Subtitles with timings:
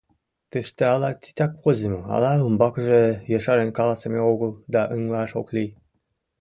[0.51, 3.01] Тыште ала титак возымо, ала умбакыже
[3.37, 5.71] ешарен каласыме огыл да ыҥлаш ок лий.